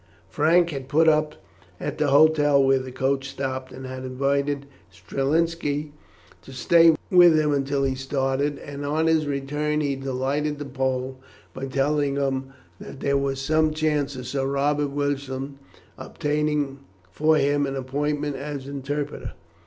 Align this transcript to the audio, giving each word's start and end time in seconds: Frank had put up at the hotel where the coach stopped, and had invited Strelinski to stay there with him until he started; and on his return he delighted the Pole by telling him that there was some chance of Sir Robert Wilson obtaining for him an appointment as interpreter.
Frank 0.29 0.71
had 0.71 0.89
put 0.89 1.07
up 1.07 1.35
at 1.79 1.99
the 1.99 2.07
hotel 2.07 2.63
where 2.63 2.79
the 2.79 2.91
coach 2.91 3.29
stopped, 3.29 3.71
and 3.71 3.85
had 3.85 4.03
invited 4.03 4.65
Strelinski 4.91 5.91
to 6.41 6.51
stay 6.51 6.87
there 6.89 6.95
with 7.11 7.39
him 7.39 7.51
until 7.53 7.83
he 7.83 7.93
started; 7.93 8.57
and 8.57 8.83
on 8.83 9.05
his 9.05 9.27
return 9.27 9.79
he 9.79 9.95
delighted 9.95 10.57
the 10.57 10.65
Pole 10.65 11.19
by 11.53 11.67
telling 11.67 12.15
him 12.15 12.51
that 12.79 12.99
there 13.01 13.15
was 13.15 13.39
some 13.39 13.69
chance 13.75 14.15
of 14.15 14.25
Sir 14.25 14.47
Robert 14.47 14.89
Wilson 14.89 15.59
obtaining 15.99 16.79
for 17.11 17.37
him 17.37 17.67
an 17.67 17.75
appointment 17.75 18.35
as 18.37 18.67
interpreter. 18.67 19.33